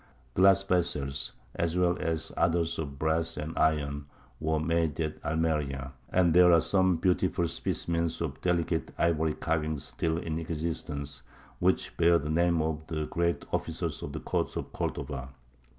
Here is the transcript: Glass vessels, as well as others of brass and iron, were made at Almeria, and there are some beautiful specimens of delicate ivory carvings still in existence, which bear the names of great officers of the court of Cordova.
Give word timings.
Glass 0.33 0.63
vessels, 0.63 1.33
as 1.53 1.77
well 1.77 1.95
as 1.99 2.31
others 2.35 2.79
of 2.79 2.97
brass 2.97 3.37
and 3.37 3.55
iron, 3.55 4.07
were 4.39 4.59
made 4.59 4.99
at 4.99 5.23
Almeria, 5.23 5.93
and 6.09 6.33
there 6.33 6.51
are 6.51 6.59
some 6.59 6.97
beautiful 6.97 7.47
specimens 7.47 8.19
of 8.19 8.41
delicate 8.41 8.91
ivory 8.97 9.35
carvings 9.35 9.83
still 9.83 10.17
in 10.17 10.39
existence, 10.39 11.21
which 11.59 11.95
bear 11.97 12.17
the 12.17 12.31
names 12.31 12.63
of 12.63 13.09
great 13.11 13.45
officers 13.53 14.01
of 14.01 14.11
the 14.13 14.19
court 14.21 14.57
of 14.57 14.73
Cordova. 14.73 15.29